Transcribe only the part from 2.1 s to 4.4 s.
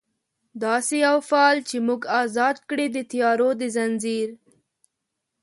ازاد کړي، د تیارو د ځنځیر